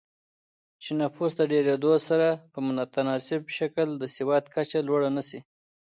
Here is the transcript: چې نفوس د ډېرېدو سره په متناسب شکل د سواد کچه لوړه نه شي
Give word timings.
چې 0.81 0.89
نفوس 1.01 1.31
د 1.37 1.41
ډېرېدو 1.51 1.93
سره 2.07 2.27
په 2.51 2.59
متناسب 2.67 3.41
شکل 3.57 3.87
د 3.97 4.03
سواد 4.15 4.43
کچه 4.55 4.79
لوړه 4.87 5.09
نه 5.17 5.23
شي 5.29 5.39